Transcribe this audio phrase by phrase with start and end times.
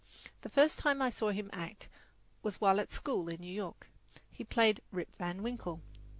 [0.41, 1.87] The first time I saw him act
[2.41, 3.87] was while at school in New York.
[4.31, 5.83] He played "Rip Van Winkle."